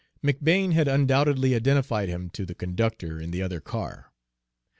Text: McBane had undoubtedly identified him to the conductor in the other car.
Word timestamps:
McBane 0.25 0.73
had 0.73 0.87
undoubtedly 0.87 1.53
identified 1.53 2.09
him 2.09 2.31
to 2.31 2.43
the 2.43 2.55
conductor 2.55 3.21
in 3.21 3.29
the 3.29 3.43
other 3.43 3.61
car. 3.61 4.11